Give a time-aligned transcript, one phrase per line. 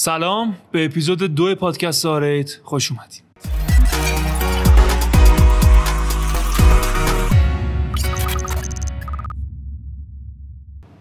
[0.00, 3.22] سلام به اپیزود دو پادکست آریت خوش اومدید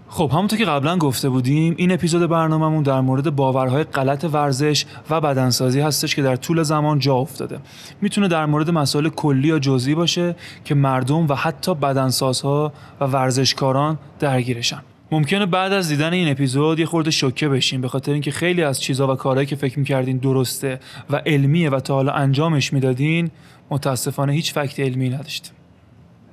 [0.07, 5.21] خب همونطور که قبلا گفته بودیم این اپیزود برنامهمون در مورد باورهای غلط ورزش و
[5.21, 7.59] بدنسازی هستش که در طول زمان جا افتاده.
[8.01, 10.35] می‌تونه در مورد مسائل کلی یا جزئی باشه
[10.65, 14.81] که مردم و حتی بدنسازها و ورزشکاران درگیرشن.
[15.11, 18.81] ممکنه بعد از دیدن این اپیزود یه خورده شوکه بشین به خاطر اینکه خیلی از
[18.81, 23.31] چیزها و کارهایی که فکر می‌کردین درسته و علمیه و تا حالا انجامش می‌دادین
[23.69, 25.49] متاسفانه هیچ فکت علمی نداشته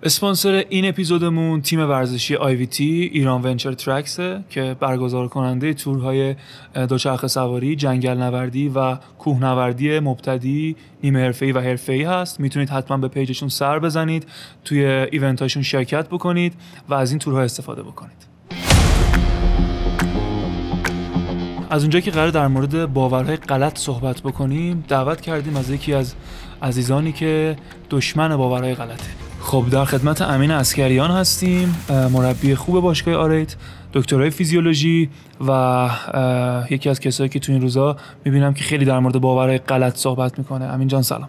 [0.03, 6.35] اسپانسر این اپیزودمون تیم ورزشی تی ایران ونچر ترکسه که برگزار کننده تورهای
[6.89, 12.41] دوچرخه سواری، جنگل نوردی و کوهنوردی مبتدی، نیمه حرفه‌ای و حرفه‌ای هست.
[12.41, 14.27] می‌تونید حتما به پیجشون سر بزنید،
[14.65, 16.55] توی ایونتاشون شرکت بکنید
[16.89, 18.34] و از این تورها استفاده بکنید.
[21.75, 26.15] از اونجایی که قرار در مورد باورهای غلط صحبت بکنیم دعوت کردیم از یکی از
[26.63, 27.57] عزیزانی که
[27.91, 29.05] دشمن باورهای غلطه.
[29.41, 31.77] خب در خدمت امین اسکریان هستیم
[32.13, 33.57] مربی خوب باشگاه آریت
[33.93, 35.11] دکترای فیزیولوژی
[35.49, 35.91] و
[36.71, 40.39] یکی از کسایی که تو این روزا می‌بینم که خیلی در مورد باورهای غلط صحبت
[40.39, 40.65] می‌کنه.
[40.65, 41.29] امین جان سلام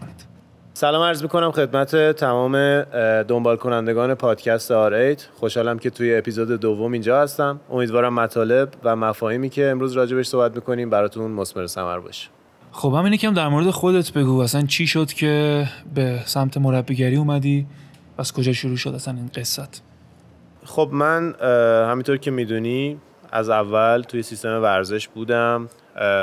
[0.77, 2.81] سلام عرض می‌کنم خدمت تمام
[3.23, 7.59] دنبال کنندگان پادکست آریت خوشحالم که توی اپیزود دوم اینجا هستم.
[7.71, 12.29] امیدوارم مطالب و مفاهیمی که امروز راجبش صحبت می‌کنیم براتون مثمر ثمر باشه.
[12.71, 14.39] خب همین یکم در مورد خودت بگو.
[14.39, 15.65] اصلا چی شد که
[15.95, 17.65] به سمت مربیگری اومدی؟
[18.17, 19.81] از کجا شروع شد اصلا این قصت؟
[20.65, 21.35] خب من
[21.91, 22.97] همینطور که می‌دونی
[23.31, 25.69] از اول توی سیستم ورزش بودم.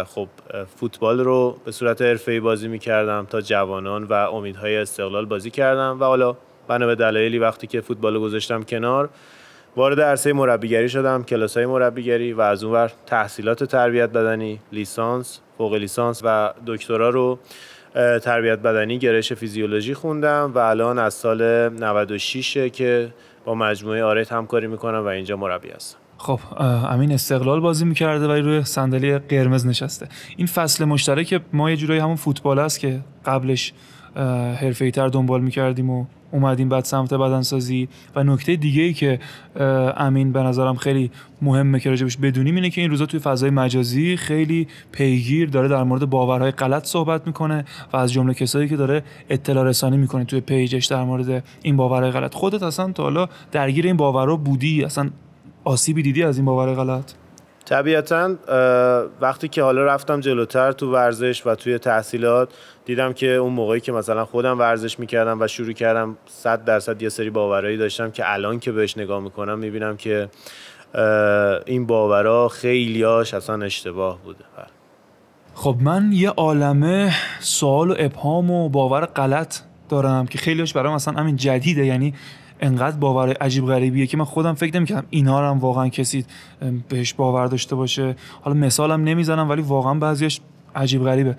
[0.07, 0.29] خب
[0.77, 6.05] فوتبال رو به صورت حرفه‌ای بازی می‌کردم تا جوانان و امیدهای استقلال بازی کردم و
[6.05, 6.37] حالا
[6.69, 9.09] بنا به دلایلی وقتی که فوتبال رو گذاشتم کنار
[9.77, 15.75] وارد عرصه مربیگری شدم کلاس های مربیگری و از اونور تحصیلات تربیت بدنی لیسانس فوق
[15.75, 17.39] لیسانس و دکترا رو
[17.95, 23.09] تربیت بدنی گرایش فیزیولوژی خوندم و الان از سال 96 که
[23.45, 26.02] با مجموعه آرت همکاری می‌کنم و اینجا مربی هستم.
[26.23, 26.41] خب
[26.91, 30.09] امین استقلال بازی می‌کرده ولی روی صندلی قرمز نشسته.
[30.37, 33.73] این فصل مشترک ما یه جورایی همون فوتبال است که قبلش
[34.61, 37.89] حرفه تر دنبال می‌کردیم و اومدیم بعد سمت بدنسازی.
[38.17, 39.21] و نکته دیگه ای که
[39.97, 41.11] امین به نظرم خیلی
[41.43, 45.83] مهمه که راجبش بدونیم اینه که این روزا توی فضای مجازی خیلی پیگیر داره در
[45.83, 50.41] مورد باورهای غلط صحبت می‌کنه و از جمله کسایی که داره اطلاع رسانی می‌کنه توی
[50.41, 52.35] پیجش در مورد این باورهای غلط.
[52.35, 55.11] خودت اصلا تا حالا درگیر این باورها بودی؟ اصلا
[55.65, 57.13] آسیبی دیدی از این باور غلط؟
[57.65, 58.35] طبیعتا
[59.21, 62.49] وقتی که حالا رفتم جلوتر تو ورزش و توی تحصیلات
[62.85, 67.09] دیدم که اون موقعی که مثلا خودم ورزش می‌کردم و شروع کردم صد درصد یه
[67.09, 70.29] سری باورایی داشتم که الان که بهش نگاه می‌کنم می‌بینم که
[71.67, 74.45] این باورا خیلیاش اصلا اشتباه بوده.
[75.55, 79.59] خب من یه عالمه سوال و ابهام و باور غلط
[79.89, 81.87] دارم که خیلیاش برام اصلا همین جدیده.
[81.87, 82.15] یعنی
[82.63, 86.25] انقدر باور عجیب غریبیه که من خودم فکر نمی‌کردم اینا رو هم واقعا کسی
[86.89, 88.17] بهش باور داشته باشه.
[88.43, 90.41] حالا مثالم نمی‌زنم ولی واقعا بعضیش
[90.77, 91.37] عجیب غریبه.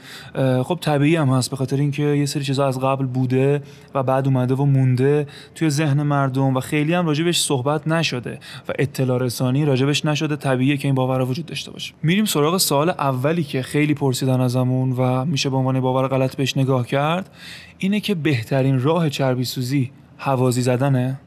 [0.64, 3.62] خب طبیعی هم هست به خاطر اینکه یه سری چیزا از قبل بوده
[3.96, 8.74] و بعد اومده و مونده توی ذهن مردم و خیلی هم راجبش صحبت نشده و
[8.80, 10.36] اطلاع رسانی راجبش نشده.
[10.36, 11.94] طبیعیه که این باور وجود داشته باشه.
[12.04, 16.58] میریم سراغ سوال اولی که خیلی پرسیدن ازمون و میشه به عنوان باور غلط بهش
[16.58, 17.30] نگاه کرد.
[17.78, 21.20] اینه که بهترین راه چربی سوزی هوازی زدنه؟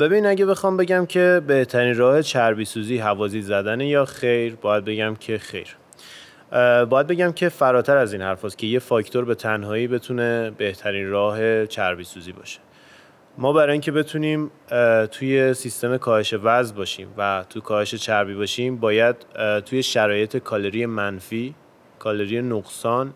[0.00, 5.14] ببین اگه بخوام بگم که بهترین راه چربی سوزی هوازی زدنه یا خیر باید بگم
[5.14, 5.76] که خیر.
[6.84, 11.66] باید بگم که فراتر از این حرف که یه فاکتور به تنهایی بتونه بهترین راه
[11.66, 12.60] چربی سوزی باشه.
[13.38, 14.50] ما برای اینکه بتونیم
[15.10, 19.16] توی سیستم کاهش وزن باشیم و تو کاهش چربی باشیم باید
[19.66, 21.54] توی شرایط کالری منفی
[21.98, 23.14] کالری نقصان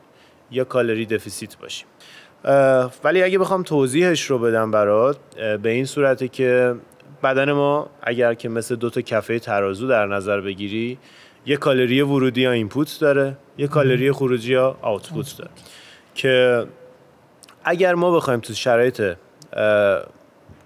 [0.51, 1.87] یا کالری deficit باشیم.
[3.05, 5.17] ولی اگه بخوام توضیحش رو بدم برات
[5.63, 6.75] به این صورته که
[7.23, 10.99] بدن ما اگر که مثل دو تا کفه ترازو در نظر بگیری
[11.47, 15.51] یه کالری ورودی یا input داره یه کالری خروجی یا output داره.
[16.15, 16.67] که
[17.65, 19.17] اگر ما بخوایم تو شرایط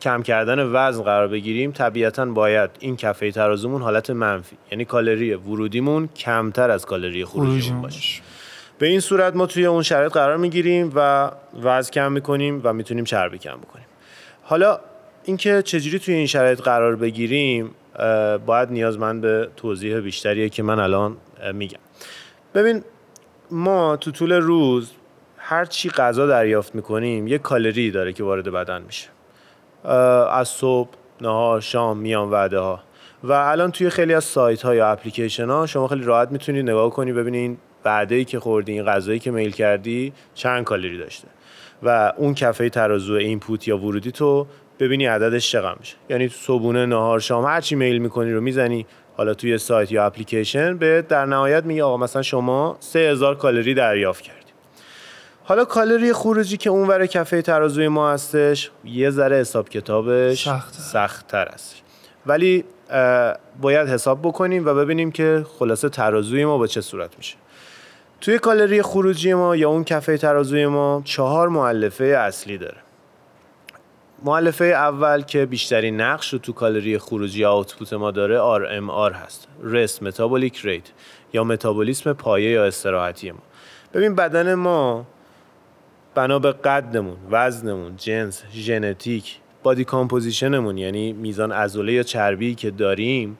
[0.01, 6.09] کم کردن وزن قرار بگیریم طبیعتا باید این کفه ترازومون حالت منفی یعنی کالری ورودیمون
[6.17, 8.23] کمتر از کالری خروجیمون باشه.
[8.79, 11.31] به این صورت ما توی اون شرایط قرار می‌گیریم و
[11.63, 13.87] وزن کم می‌کنیم و می‌تونیم چربی کم بکنیم.
[14.43, 14.81] حالا
[15.25, 17.71] اینکه چجوری توی این شرایط قرار بگیریم
[18.47, 21.17] باید نیازمند به توضیح بیشتریه که من الان
[21.53, 21.79] میگم.
[22.55, 22.85] ببین
[23.51, 24.93] ما تو طول روز
[25.39, 29.09] هر چی غذا دریافت می‌کنیم یه کالری داره که وارد بدن میشه.
[30.33, 30.91] از صبح
[31.21, 32.81] نهار شام میان وعده ها
[33.25, 36.91] و الان توی خیلی از سایت ها یا اپلیکیشن ها شما خیلی راحت می‌تونید نگاه
[36.91, 37.59] کنی ببینین
[37.89, 41.29] وعده ای که خوردی این غذایی که میل کردی چند کالری داشته.
[41.82, 44.46] و اون کفه ترازو input یا ورودی تو
[44.79, 45.96] ببینی عددش چقدر میشه.
[46.11, 48.87] یعنی تو صبونه نهار شام هر چی میل می‌کنی رو می‌زنی.
[49.17, 54.23] حالا توی سایت یا اپلیکیشن به در نهایت میگه آقا مثلا شما 3000 کالری دریافت
[54.23, 54.38] کردی.
[55.44, 60.82] حالا کالری خروجی که اونور کفه ترازوی ما هستش یه ذره حساب کتابش سخت‌تر.
[60.82, 61.75] سخت‌تر است
[62.26, 62.64] ولی
[63.61, 67.37] باید حساب بکنیم و ببینیم که خلاصه ترازوی ما به چه صورت میشه.
[68.20, 72.76] توی کالری خروجی ما یا اون کفه ترازوی ما چهار مؤلفه اصلی داره.
[74.25, 79.49] مؤلفه اول که بیشترین نقش رو تو کالری خروجی output ما داره RMR هست.
[79.62, 80.85] rest metabolic rate
[81.32, 83.43] یا متابولیسم پایه یا استراحتی ما.
[83.94, 85.06] ببین بدن ما
[86.14, 92.71] بنا به قدمون وزنمون جنس ژنتیک body composition مون یعنی میزان عضله یا چربی که
[92.71, 93.38] داریم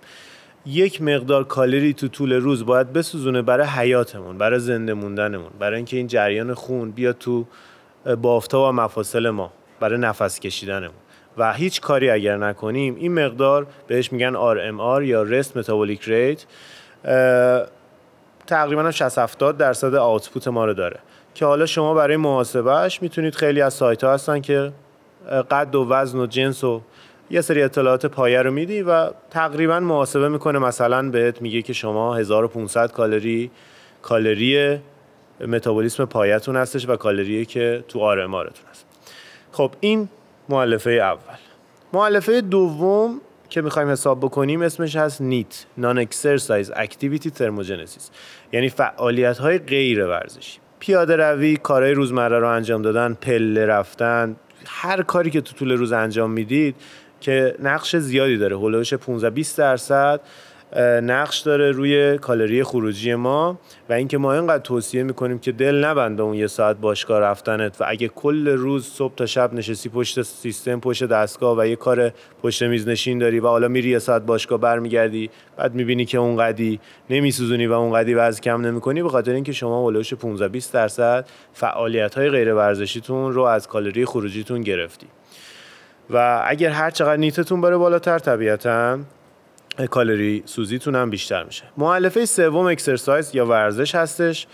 [0.67, 5.97] یک مقدار کالری تو طول روز باید بسوزونه برای حیاتمون برای زنده موندنمون برای اینکه
[5.97, 7.47] این جریان خون بیاد تو
[8.23, 10.97] بافتا و مفاصل ما برای نفس کشیدنمون.
[11.39, 16.45] و هیچ کاری اگر نکنیم این مقدار بهش میگن RMR یا rest metabolic rate
[18.47, 20.99] تقریبا 60 70 درصد output ما رو داره.
[21.35, 24.73] که حالا شما برای محاسبهش می‌تونید خیلی از سایت ها هستن که
[25.51, 26.83] قد و وزن و جنس و
[27.31, 30.59] یه سری اطلاعات پایه رو میدی و تقریبا محاسبه می‌کنه.
[30.59, 33.51] مثلا بهت میگه که شما 1500 کالری
[34.03, 34.79] کالری
[35.49, 38.87] متابولیسم پایه‌تون هستش و کالری که تو RMR تون هست.
[39.53, 40.09] خب این
[40.49, 41.39] مؤلفه اول.
[41.93, 48.11] مؤلفه دوم که می‌خوایم حساب بکنیم اسمش هست NEAT non exercise activity thermogenesis
[48.53, 50.59] یعنی فعالیت های غیر ورزشی.
[50.79, 54.37] پیاده روی کارهای روزمره رو انجام دادن پله رفتن
[54.67, 56.77] هر کاری که تو طول روز انجام می‌دید
[57.21, 58.57] که نقش زیادی داره.
[58.57, 60.21] هولوش 15 20 درصد
[61.03, 66.23] نقش داره روی کالری خروجی ما و اینکه ما اینقدر توصیه می‌کنیم که دل نبنده
[66.23, 70.81] اون یه ساعت باشگاه رفتنت و اگه کل روز صبح تا شب نشستی پشت سیستم
[70.81, 72.13] پشت دستگاه و یه کار
[72.43, 76.37] پشت میز نشین داری و حالا میری یه ساعت باشگاه برمیگردی بعد می‌بینی که اون
[76.37, 76.81] قدی
[77.11, 80.49] نمیسوزونی و اون قدی وزن کم نمی‌کنی به خاطر اینکه شما حول و حوش 15
[80.49, 85.07] 20 درصد فعالیت های غیر ورزشیتون رو از کالری خروجیتون گرفتی.
[86.11, 88.99] و اگر هر چقدر NEAT تون بره بالاتر طبیعتا
[89.91, 91.65] کالری سوزیتون هم بیشتر میشه.
[91.77, 94.47] مؤلفه سوم exercise یا ورزش هستش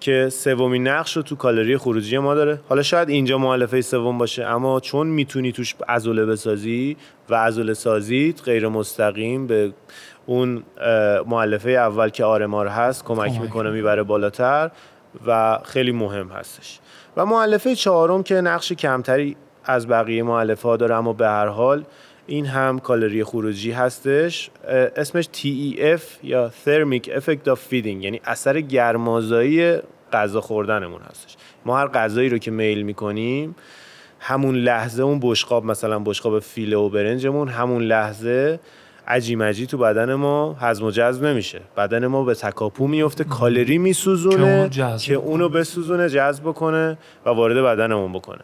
[0.00, 2.60] که سومین نقش رو تو کالری خروجی ما داره.
[2.68, 6.96] حالا شاید اینجا مؤلفه سوم باشه اما چون می‌تونی توش عضله بسازی
[7.30, 9.72] و عضله سازیت غیر مستقیم به
[10.26, 10.62] اون
[11.26, 14.70] معلفه اول که آرمار هست کمک می‌کنه می‌بره بالاتر
[15.26, 16.78] و خیلی مهم هستش.
[17.16, 21.84] و معلفه چهارم که نقش کمتری از بقیه معلفه ها داره اما به هر حال
[22.26, 24.50] این هم کالری خروجی هستش.
[24.96, 29.76] اسمش TEF یا Thermic Effect of Feeding یعنی اثر گرمازایی
[30.12, 31.36] غذا خوردنمون هستش.
[31.64, 33.54] ما هر غذایی رو که میل می‌کنیم
[34.20, 38.60] همون لحظه اون بشقاب مثلا بشقاب فیله و برنجمون همون لحظه
[39.08, 41.60] عجیمجی تو بدن ما هضم و جذب نمیشه.
[41.76, 48.12] بدن ما به تکاپو میفته کالری میسوزونه که اونو بسوزونه جذب بکنه و وارد بدنمون
[48.12, 48.40] بکنه.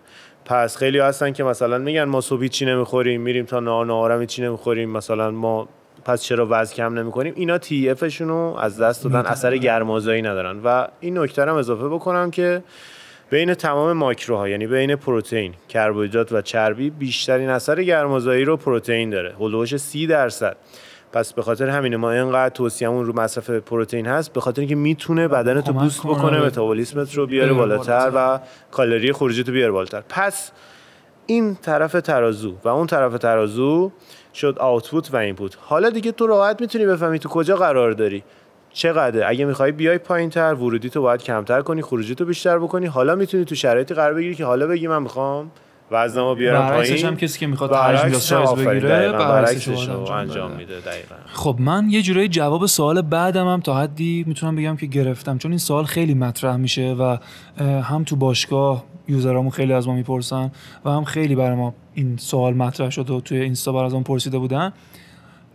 [0.48, 4.42] پس خیلی هستن که مثلا میگن ما صبح چی نمی‌خوریم میریم تا نهار نهارم چی
[4.42, 5.68] نمی‌خوریم مثلا ما
[6.04, 10.60] پس چرا وزن کم نمی‌کنیم؟ اینا تی افشون رو از دست دادن اثر گرمازایی ندارن.
[10.64, 12.62] و این نکته هم اضافه بکنم که
[13.30, 19.32] بین تمام ماکروها یعنی بین پروتئین کربوهیدرات و چربی بیشترین اثر گرمازایی رو پروتئین داره.
[19.32, 20.56] حول و حوش 30 درصد.
[21.12, 25.28] پس به خاطر همین ما اینقدر توصیه‌مون رو مصرف پروتئین هست به خاطر اینکه می‌تونه
[25.28, 30.02] بدن تو boost بکنه متابولیسمت رو بیاره بالاتر و کالری خروجی تو بیاره بالاتر.
[30.08, 30.50] پس
[31.26, 33.92] این طرف ترازو و اون طرف ترازو
[34.34, 38.24] شد output و input حالا دیگه تو راحت می‌تونی بفهمی تو کجا قرار داری.
[38.72, 42.86] چقدر اگه می‌خوای بیای پایین تر ورودی تو باید کمتر کنی خروجی تو بیشتر بکنی.
[42.86, 45.50] حالا می‌تونی تو شرایطی قرار بگیری که حالا بگی من می‌خوام
[45.90, 47.06] وزنمو بیارم پایین.
[47.06, 51.14] هم کسی که می‌خواد حجم یا سایز بگیره برعکسش انجام میده دقیقاً.
[51.32, 55.50] خب من یه جورایی جواب سوال بعدم هم تا حدی می‌تونم بگم که گرفتم چون
[55.50, 57.16] این سوال خیلی مطرح میشه و
[57.82, 60.52] هم تو باشگاه یوزرامون خیلی از ما می‌پرسن
[60.84, 64.02] و هم خیلی برای ما این سوال مطرح شده و توی اینستا بر از اون
[64.02, 64.72] پرسیده بودن.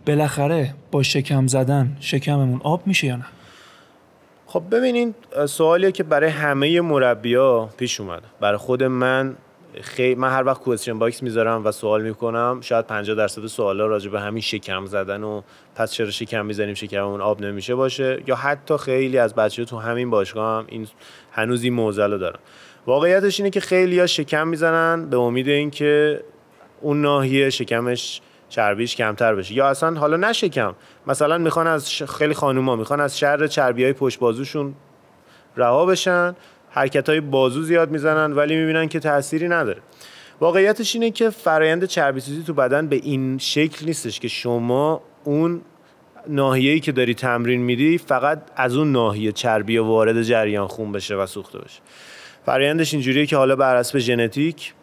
[0.06, 3.24] بالاخره با شکم زدن شکممون آب میشه یا نه؟
[4.46, 5.14] خب ببینین
[5.48, 9.36] سوالیه که برای همه مربیا پیش اومده برای خود من
[9.80, 14.10] خیلی من هر وقت question box می‌ذارم و سوال می‌کنم شاید 50 درصد سوالا راجع
[14.10, 15.42] به همین شکم زدن و
[15.74, 18.22] پس چرا شکم می‌زنیم شکممون آب نمیشه باشه.
[18.26, 20.88] یا حتی خیلی از بچه تو همین باشگاه هم این
[21.32, 22.38] هنوز این رو دارن.
[22.86, 26.20] واقعیتش اینه که خیلی ها شکم می‌زنن به امید اینکه
[26.80, 29.54] اون ناحیه شکمش چربیش کمتر بشه.
[29.54, 30.74] یا اصلا حالا نشکم
[31.06, 32.02] مثلا می‌خوان از ش...
[32.02, 34.74] خیلی خانوما می‌خوان از شر چربی های پشت بازوشون
[35.56, 36.36] رها بشن.
[36.74, 39.80] حرکت های بازو زیاد می‌زنن ولی می‌بینن که تأثیری نداره.
[40.40, 45.60] واقعیتش اینه که فرایند چربی سوزی تو بدن به این شکل نیستش که شما اون
[46.28, 51.26] ناحیه‌ای که داری تمرین میدی فقط از اون ناحیه چربی وارد جریان خون بشه و
[51.26, 51.80] سوخته بشه.
[52.46, 54.74] فرایندش اینجوریه که حالا بر اساس ژنتیک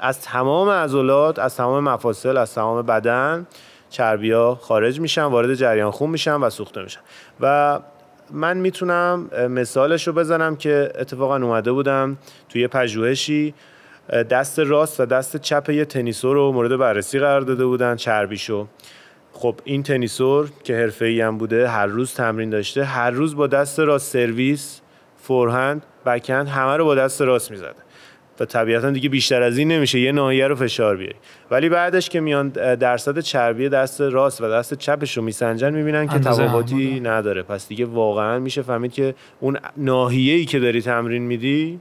[0.00, 3.46] از تمام عضلات از تمام مفاصل از تمام بدن
[3.90, 7.00] چربیا خارج میشن وارد جریان خون میشن و سوخته میشن.
[7.40, 7.78] و
[8.30, 12.16] من می‌تونم مثالش رو بزنم که اتفاقا اومده بودم
[12.48, 13.54] توی پژوهشی.
[14.30, 18.66] دست راست و دست چپ یه تنیسور رو مورد بررسی قرار داده بودن چربیشو.
[19.32, 23.80] خب این تنیسور که حرفه‌ای هم بوده هر روز تمرین داشته هر روز با دست
[23.80, 24.80] راست سرویس
[25.22, 27.85] فورهند بکند همه رو با دست راست می‌زده.
[28.40, 30.00] و طبیعتا دیگه بیشتر از این نمیشه.
[30.00, 31.14] یه ناحیه رو فشار بیاری.
[31.50, 36.18] ولی بعدش که میان درصد چربی دست راست و دست چپش رو میسنجن می‌بینن که
[36.18, 37.42] تفاوتی نداره.
[37.42, 41.80] پس دیگه واقعا میشه فهمید که اون ناحیه‌ای که داری تمرین میدی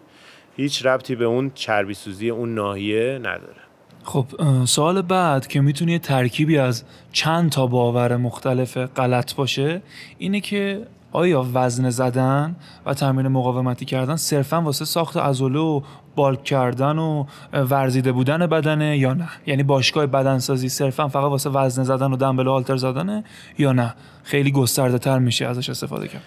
[0.58, 3.62] هیچ ربطی به اون چربی سوزی اون ناحیه نداره.
[4.04, 4.26] خب
[4.66, 9.82] سوال بعد که می‌تونه ترکیبی از چند تا باور مختلف غلط باشه
[10.18, 10.82] اینه که
[11.16, 12.56] آیا وزن زدن
[12.86, 15.82] و تمرین مقاومتی کردن صرفا واسه ساخت عضله و
[16.16, 21.84] بالک کردن و ورزیده بودن بدنه یا نه؟ یعنی باشگاه بدنسازی صرفا فقط واسه وزن
[21.84, 23.24] زدن و دنبل آلتر زدنه
[23.58, 23.94] یا نه؟
[24.24, 26.22] خیلی گسترده تر میشه ازش استفاده کرد.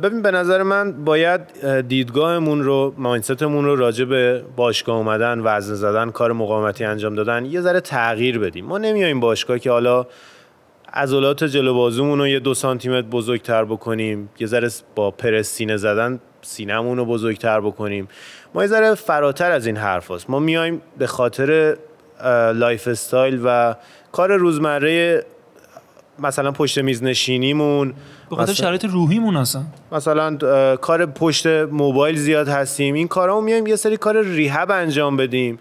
[0.00, 1.40] ببین به نظر من باید
[1.88, 7.60] دیدگاهمون رو ماینستمون رو راجع به باشگاه اومدن وزن زدن کار مقاومتی انجام دادن یه
[7.60, 8.66] ذره تغییر بدیم.
[8.66, 10.06] ما نمیایم باشگاه که حالا
[10.94, 14.28] عضلات جلو بازومون رو یه دو سانتی متر بزرگتر بکنیم.
[14.38, 18.08] یه ذره با پرس سینه زدن سینمون رو بزرگتر بکنیم.
[18.54, 20.30] ما یه ذره فراتر از این حرف هست.
[20.30, 21.76] ما میایم به خاطر
[22.54, 23.74] lifestyle و
[24.12, 25.24] کار روزمره
[26.18, 27.94] مثلا پشت میز نشینیمون.
[28.30, 29.62] به خاطر شرایط روحیمون اصلا.
[29.92, 30.36] مثلا
[30.76, 32.94] کار پشت موبایل زیاد هستیم.
[32.94, 35.58] این کارامون میایم یه سری کار rehab انجام بدیم.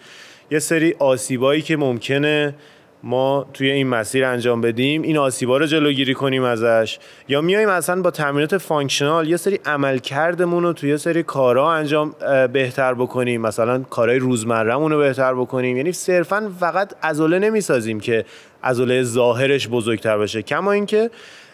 [0.51, 2.55] یه سری آسیبایی که ممکنه.
[3.04, 7.00] ما توی این مسیر انجام بدیم این آسیبا رو جلوگیری کنیم ازش.
[7.27, 12.16] یا میایم اصلا با تمرینات functional یه سری عملکردمون رو توی یه سری کارها انجام
[12.54, 13.42] بهتر بکنیم.
[13.42, 15.77] مثلا کارهای روزمرهمون رو بهتر بکنیم.
[15.77, 18.25] یعنی صرفا فقط عضله نمی‌سازیم که
[18.63, 20.42] عضله ظاهرش بزرگتر بشه.
[20.42, 21.10] کما اینکه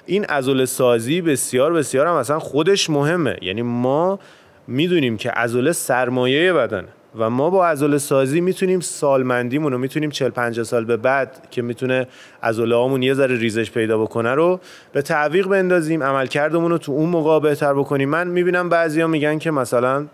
[0.06, 3.38] این عضله سازی بسیار بسیار هم اصلا خودش مهمه.
[3.42, 4.20] یعنی ما
[4.68, 6.88] می‌دونیم که عضله سرمایه بدنه.
[7.18, 11.62] و ما با عضله سازی می‌تونیم سالمندیمون رو می‌تونیم 40 50 سال به بعد که
[11.62, 12.08] می‌تونه
[12.44, 14.60] عضله یه ذره ریزش پیدا بکنه رو
[14.92, 18.10] به تعویق بندازیم عملکردمون رو تو اون موقع بهتر بکنیم.
[18.10, 20.06] من می‌بینم بعضیا میگن که مثلا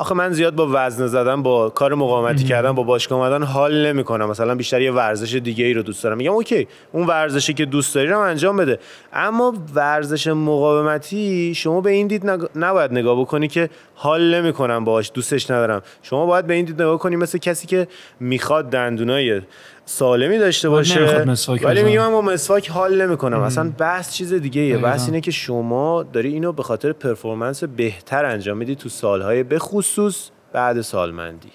[0.00, 4.30] آخه من زیاد با وزن زدن با کار مقاومتی کردن با باشگاه اومدن حال نمی‌کنم.
[4.30, 6.16] مثلا بیشتر یه ورزش دیگه ای رو دوست دارم.
[6.16, 8.78] میگم اوکی اون ورزشی که دوست داری رو انجام بده.
[9.12, 15.50] اما ورزش مقاومتی شما به این دید نباید نگاه بکنی که حال نمی‌کنم باش دوستش
[15.50, 15.82] ندارم.
[16.02, 17.88] شما باید به این دید نگاه کنی مثل کسی که
[18.20, 19.42] می‌خواد دندونای
[19.90, 21.26] سالمی داشته باشه.
[21.62, 23.40] ولی میگم من با مسواک حال نمی‌کنم.
[23.40, 28.24] اصلا بحث چیز دیگه ایه بحث اینه که شما داری اینو به خاطر پرفورمنس بهتر
[28.24, 31.48] انجام میدی تو سالهای به خصوص بعد سالمندی.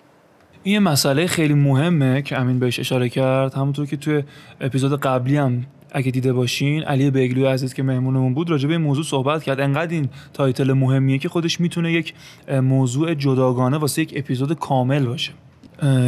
[0.64, 3.54] این مسئله خیلی مهمه که امین بهش اشاره کرد.
[3.54, 4.24] همونطور که توی
[4.62, 8.82] اپیزود قبلی هم اگه دیده باشین علی بیگلوی عزیز که مهمونمون بود راجع به این
[8.82, 9.60] موضوع صحبت کرد.
[9.60, 12.14] انقدر این title مهمیه که خودش می‌تونه یک
[12.52, 15.32] موضوع جداگانه واسه یک اپیزود کامل باشه.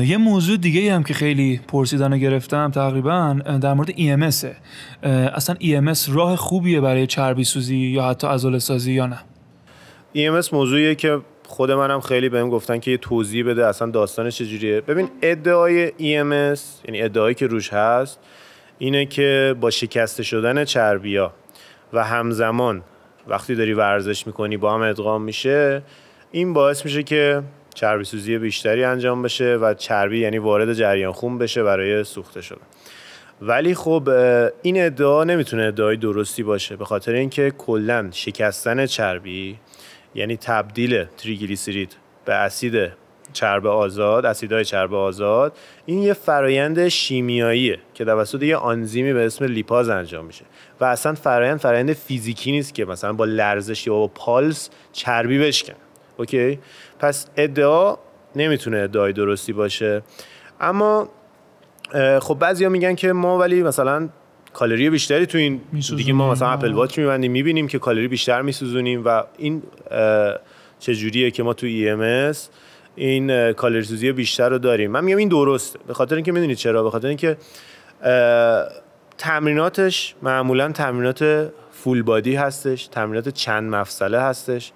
[0.06, 4.46] یه موضوع دیگه هم که خیلی پرسیدن گرفتم تقریبا در مورد EMS
[5.04, 9.20] اصلا EMS راه خوبیه برای چربی سوزی یا حتی عضله سازی یا نه؟
[10.16, 14.82] EMS موضوعیه که خود منم خیلی بهم گفتن که یه توضیح بده اصلا داستانش چجوریه
[14.82, 18.20] ببین ادعای EMS یعنی ادعایی که روش هست
[18.78, 21.34] اینه که با شکسته شدن چربیا
[21.94, 22.82] و همزمان
[23.28, 25.82] وقتی داری ورزش می‌کنی با هم ادغام میشه
[26.32, 27.42] این باعث میشه که
[27.76, 32.62] چربی سوزی بیشتری انجام بشه و چربی یعنی وارد جریان خون بشه برای سوخته شدن.
[33.42, 34.10] ولی خب
[34.62, 39.60] این ادعا نمی‌تونه ادعای درستی باشه به خاطر اینکه کلا شکستن چربی
[40.16, 42.92] یعنی تبدیل تریگلیسیرید به اسید
[43.34, 49.46] چرب آزاد اسیدهای چرب آزاد این یه فرایند شیمیاییه که توسط یه آنزیمی به اسم
[49.46, 50.46] لیپاز انجام میشه.
[50.80, 55.74] و اصلا فرایند فرایند فیزیکی نیست که مثلا با لرزش یا با پالس چربی بشکن.
[56.18, 56.60] OK؟
[57.00, 57.98] پس ادعا
[58.36, 60.02] نمی‌تونه ادعای درستی باشه.
[60.62, 61.10] اما
[62.22, 64.10] خب بعضیا میگن که ما ولی مثلا
[64.54, 65.62] کالری بیشتری تو این
[65.98, 69.64] دیگه ما مثلا Apple Watch میبندیم می‌بینیم که کالری بیشتر میسوزونیم و این
[70.80, 72.38] چجوریه که ما تو EMS
[72.96, 74.92] این کالری سوزی بیشتر رو داریم.
[74.92, 75.80] من میگم این درسته.
[75.88, 77.38] به خاطر اینکه می‌دونید چرا؟ به خاطر اینکه
[79.18, 84.72] تمریناتش معمولا تمرینات فول بادی هستش تمرینات چند مفصله هستش.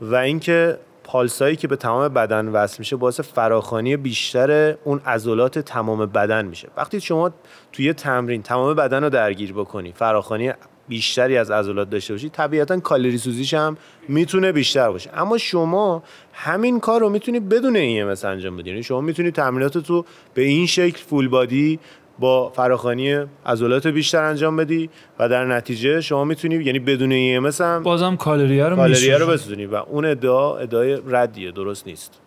[0.00, 6.06] و اینکه پالسایی که به تمام بدن وصل میشه باعث فراخانی بیشتر اون عضلات تمام
[6.06, 6.68] بدن میشه.
[6.76, 7.30] وقتی شما
[7.72, 10.52] توی تمرین تمام بدن رو درگیر بکنی فراخانی
[10.88, 13.76] بیشتری از عضلات داشته باشی طبیعتا کالری سوزیش هم
[14.08, 15.10] می‌تونه بیشتر باشه.
[15.14, 18.70] اما شما همین کار رو می‌تونی بدون این انجام بدی.
[18.70, 21.78] یعنی شما می‌تونی تمرینات تو به این شکل فول بادی
[22.18, 23.14] با فراخانی
[23.46, 28.60] عضلات بیشتر انجام بدی و در نتیجه شما می‌تونی یعنی بدون ام هم بازم کالری
[28.60, 32.20] رو کالری رو بسوزونی و اون ادعا ادعای ردیه درست نیست.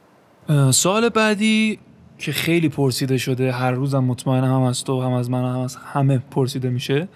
[0.72, 1.80] سوال بعدی
[2.20, 5.76] که خیلی پرسیده شده هر روزم مطمئن هم از تو هم از من هم از
[5.76, 7.08] همه پرسیده میشه.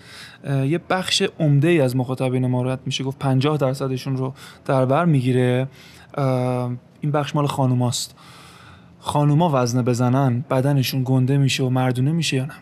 [0.48, 4.34] یه بخش عمده ای از مخاطبین ما میشه گفت 50 درصدشون رو
[4.66, 5.68] در بر می‌گیره.
[7.01, 8.16] این بخش مال خانوماست.
[9.01, 12.53] خانوما وزنه بزنن بدنشون گنده میشه و مردونه میشه یا نه؟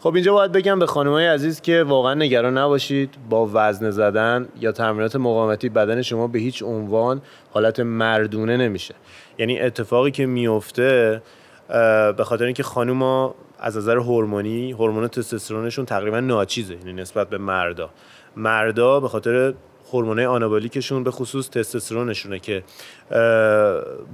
[0.00, 3.14] خب اینجا باید بگم به خانمای عزیز که واقعا نگران نباشید.
[3.30, 8.94] با وزن زدن یا تمرینات مقاومتی بدن شما به هیچ عنوان حالت مردونه نمیشه.
[9.38, 11.22] یعنی اتفاقی که میفته
[12.16, 17.90] به خاطر اینکه خانوما از نظر هورمونی هورمون تستوسترونشون تقریبا ناچیزه یعنی نسبت به مردا.
[18.36, 19.54] مردا به خاطر
[19.92, 22.62] هورمونای آنابولیکشون به خصوص تستوسترونشونه که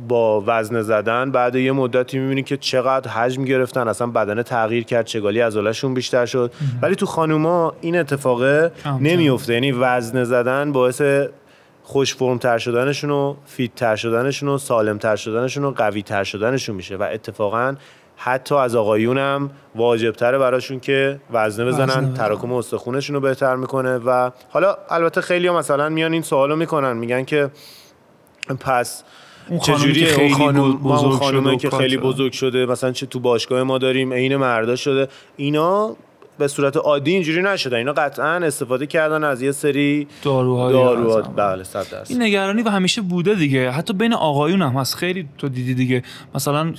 [0.08, 5.06] با وزن زدن بعد یه مدتی می‌بینی که چقدر حجم گرفتن اصلا بدن تغییر کرد
[5.06, 6.52] چگالی عضلاشون بیشتر شد.
[6.82, 11.02] ولی تو خانوما این اتفاق نمیفته یعنی وزن زدن باعث
[11.82, 16.24] خوش فرم تر شدنشون و فیت تر شدنشون و سالم تر شدنشون و قوی تر
[16.24, 17.74] شدنشون میشه و اتفاقا
[18.16, 22.14] حتی از آقایون هم واجب تره براشون که وزنه بزنن.
[22.14, 26.96] تراکم استخونشون رو بهتر می‌کنه و حالا البته خیلی ها مثلا میان این سوالو می‌کنن
[26.96, 27.50] میگن که
[28.60, 29.04] پس
[29.62, 34.12] چجوری اون خانم بزرگ شده که خیلی بزرگ شده مثلا چه تو باشگاه ما داریم
[34.12, 35.08] عین مردا شده.
[35.36, 35.96] اینا
[36.38, 41.20] به صورت عادی اینجوری نشده اینا قطعا استفاده کردن از یه سری داروهای داروها.
[41.20, 42.12] بله صد درصد.
[42.12, 43.70] این نگرانی و همیشه بوده دیگه.
[43.70, 44.94] حتی بین آقایون هم هست.
[44.94, 46.02] خیلی تو دیدی دیگه.
[46.34, 46.72] مثلا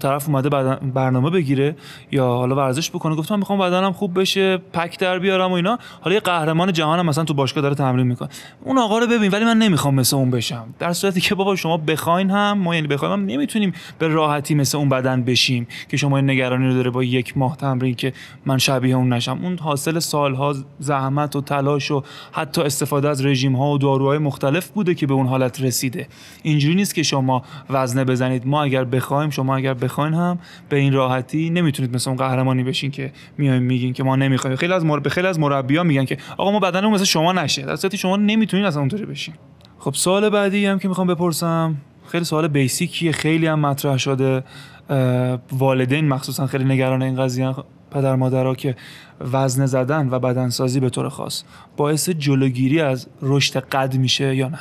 [0.00, 0.48] طرف اومده
[0.94, 1.76] برنامه بگیره
[2.12, 3.14] یا حالا ورزش بکنه.
[3.14, 5.78] گفتم من می‌خوام بدنم خوب بشه پک در بیارم و اینا.
[6.00, 8.28] حالا یه قهرمان جهان هم مثلا تو باشگاه داره تمرین می‌کنه.
[8.64, 10.74] اون آقا رو ببین ولی من نمی‌خوام مثل اون بشم.
[10.78, 14.78] در صورتی که بابا شما بخواین هم ما یعنی بخوایم هم نمی‌تونیم به راحتی مثل
[14.78, 18.12] اون بدن بشیم که شما این نگرانی رو داره با یک ماه تمرین که
[18.46, 19.38] من شبیه اون نشم.
[19.42, 24.68] اون حاصل سالها زحمت و تلاش و حتی استفاده از رژیم ها و داروهای مختلف
[24.68, 26.08] بوده که به اون حالت رسیده.
[26.42, 28.46] اینجوری نیست که شما وزنه بزنید.
[28.46, 32.90] ما اگر بخوایم شما اگر بخواین هم به این راحتی نمی‌تونید مثل اون قهرمانی بشین
[32.90, 34.56] که میایم میگین که ما نمی‌خوایم.
[34.56, 35.08] خیلی از مر...
[35.08, 37.62] خیلی از مربیا میگن که آقا ما بدنمون مثل شما نشه.
[37.62, 39.34] در شما نمی‌تونید اصلا اونطوری بشین.
[39.78, 41.76] خب سوال بعدی هم که می‌خوام بپرسم.
[42.06, 43.12] خیلی سوال بیسیکیه.
[43.12, 44.44] خیلی هم مطرح شده.
[45.52, 47.54] والدین مخصوصا خیلی نگران این قضیه.
[47.90, 48.76] پدر مادرها که
[49.32, 51.42] وزن زدن و بدنسازی به طور خاص
[51.76, 54.58] باعث جلوگیری از رشد قد میشه یا نه؟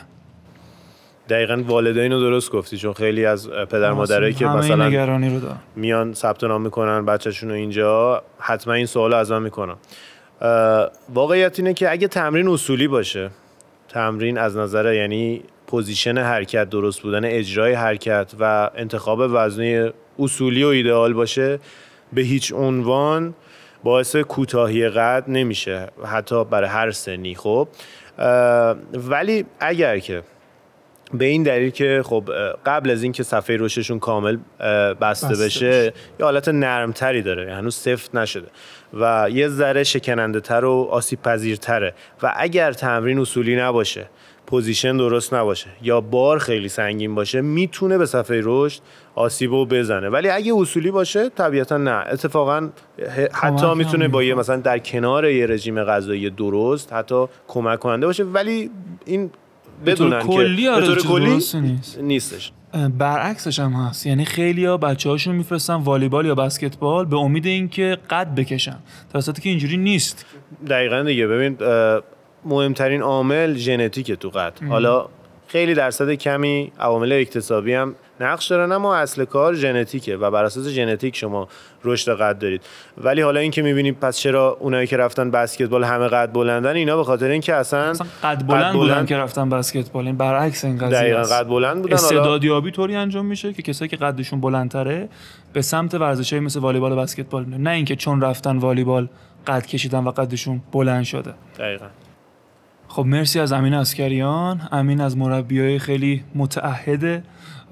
[1.30, 5.58] دقیقا والدین رو درست گفتی چون خیلی از پدر مادرایی که مثلا نگرانی رو دارن.
[5.76, 9.76] میان ثبت نام می‌کنن بچهشون رو اینجا حتما این سوال از من می‌کنن.
[11.14, 13.30] واقعیت اینه که اگه تمرین اصولی باشه
[13.90, 20.68] تمرین از نظر یعنی position حرکت درست بودن اجرای حرکت و انتخاب وزنی اصولی و
[20.68, 21.60] ایدئال باشه
[22.14, 23.34] به هیچ عنوان
[23.84, 27.68] باعث کوتاهی قد نمیشه حتی برای هر سنی خب؟
[28.94, 30.24] ولی اگر که
[31.14, 32.30] به این دلیل که خب
[32.66, 34.38] قبل از اینکه صفحه رشدشون کامل
[35.02, 38.48] بسته, بشه یه حالت نرمتری داره هنوز سفت نشده
[38.94, 41.94] و یه ذره شکننده تر و آسیب پذیرتره
[42.24, 44.10] و اگر تمرین اصولی نباشه
[44.48, 48.82] position درست نباشه یا بار خیلی سنگین باشه می‌تونه به صفحه رشد
[49.16, 50.10] آسیب رو بزنه.
[50.10, 51.92] ولی اگه اصولی باشه طبیعتا نه.
[51.92, 52.70] اتفاقا
[53.34, 58.24] حتی می‌تونه با یه مثلا در کنار یه رژیم غذایی درست حتی کمک کننده باشه.
[58.24, 58.70] ولی
[59.06, 59.30] این
[59.86, 61.56] بدونن که به طور کلی نیست.
[62.02, 62.52] نیستش.
[62.98, 64.06] برعکسش هم هست.
[64.06, 68.78] یعنی خیلی ها بچه هاشون میفرستن والیبال یا بسکتبال به امید اینکه قد بکشن.
[69.14, 70.26] در که اینجوری نیست.
[70.70, 71.28] دقیقا دیگه.
[71.28, 71.58] ببین
[72.48, 75.06] مهمترین عامل ژنتیک تو قد حالا
[75.48, 80.68] خیلی درصد کمی عوامل اکتسابی هم نقش دارن اما اصل کار ژنتیکه و بر اساس
[80.68, 81.48] ژنتیک شما
[81.84, 82.62] رشد قد دارید.
[82.98, 87.04] ولی حالا اینکه می‌بینیم پس چرا اونایی که رفتن بسکتبال همه قد بلندن اینا به
[87.04, 90.06] خاطر اینکه اصلا, اصلا قد بلند, قد بلند بودن که رفتن بسکتبال.
[90.06, 93.98] این برعکس این قضیه دقیقاً قد بلند بودن استعدادیابی طوری انجام میشه که کسایی که
[93.98, 95.10] قدشون بلندتره
[95.54, 99.08] به سمت ورزشایی مثل والیبال و بسکتبال نه اینکه چون رفتن والیبال
[99.48, 101.34] قد کشیدن و قدشون بلند شده.
[101.60, 101.86] دقیقاً.
[102.88, 107.24] خب مرسی از امین اسکریان امین از مربیای خیلی متعهده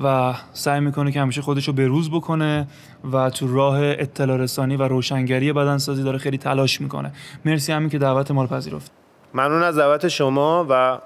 [0.03, 2.67] و سعی می‌کنه که همیشه خودش رو بروز بکنه
[3.13, 7.11] و تو راه اطلاع رسانی و روشنگری بدنسازی داره خیلی تلاش می‌کنه.
[7.45, 8.91] مرسی همین که دعوت ما رو پذیرفت.
[9.33, 10.99] ممنون از دعوت شما و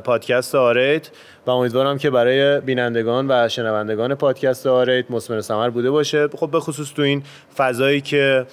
[0.00, 1.10] پادکست آریت
[1.46, 6.28] و امیدوارم که برای بینندگان و شنوندگان پادکست آریت مثمر ثمر بوده باشه.
[6.28, 7.22] خب به خصوص تو این
[7.56, 8.46] فضایی که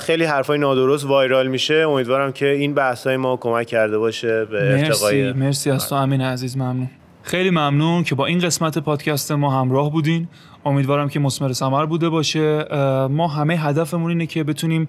[0.00, 1.74] خیلی حرفای نادرست وایرال میشه.
[1.74, 5.94] امیدوارم که این بحث های ما کمک کرده باشه به مرسی ارتقای مرسی از تو
[5.94, 6.90] امین عزیز ممنون.
[7.22, 10.28] خیلی ممنون که با این قسمت پادکست ما همراه بودین.
[10.66, 12.64] امیدوارم که مسمر ثمر بوده باشه.
[13.10, 14.88] ما همه هدفمون اینه که بتونیم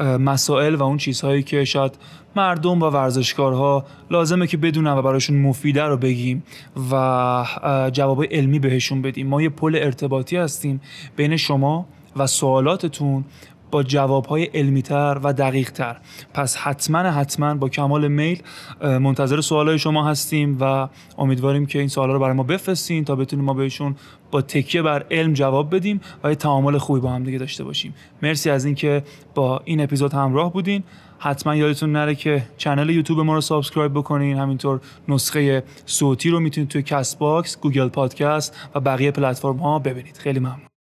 [0.00, 1.98] مسائل و اون چیزهایی که شاید
[2.36, 6.44] مردم و ورزشکارها لازمه که بدونن و براشون مفیده رو بگیم
[6.92, 7.44] و
[7.92, 9.26] جواب علمی بهشون بدیم.
[9.26, 10.80] ما یه پل ارتباطی هستیم
[11.16, 11.86] بین شما
[12.16, 13.24] و سوالاتتون
[13.70, 15.96] با جوابهای علمیتر و دقیقتر.
[16.34, 18.42] پس حتما حتما با کمال میل
[18.82, 23.44] منتظر سوالای شما هستیم و امیدواریم که این سوالا رو برای ما بفرستین تا بتونیم
[23.44, 23.96] ما بهشون
[24.30, 27.94] با تکیه بر علم جواب بدیم و یه تعامل خوبی با هم دیگه داشته باشیم.
[28.22, 29.02] مرسی از اینکه
[29.34, 30.82] با این اپیزود همراه بودین.
[31.18, 34.38] حتما یادتون نره که channel یوتیوب ما رو subscribe بکنین.
[34.38, 40.16] همینطور نسخه صوتی رو می‌تونید توی Castbox، Google Podcasts و بقیه پلتفرم ها ببینید.
[40.16, 40.75] خیلی ممنون.